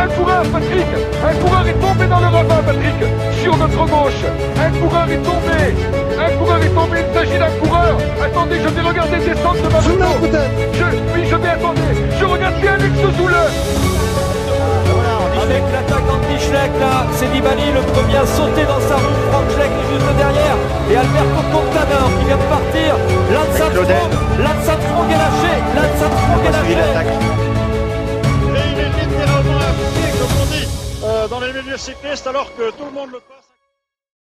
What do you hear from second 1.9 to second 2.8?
dans le ravin,